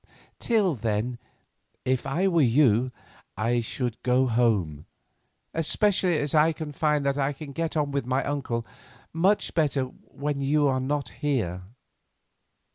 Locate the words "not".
10.79-11.09